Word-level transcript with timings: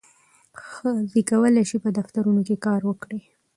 ښځې 0.67 1.21
کولی 1.31 1.63
شي 1.69 1.77
په 1.83 1.89
دفترونو 1.97 2.41
کې 2.47 2.61
کار 2.65 2.81
وکړي. 2.89 3.19